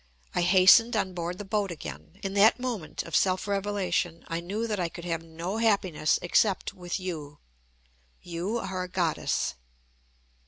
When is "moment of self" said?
2.59-3.47